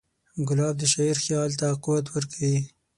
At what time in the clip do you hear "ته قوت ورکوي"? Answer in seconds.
1.59-2.57